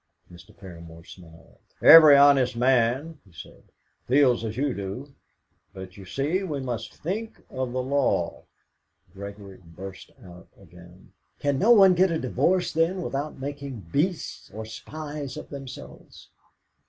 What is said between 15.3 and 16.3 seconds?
of themselves?"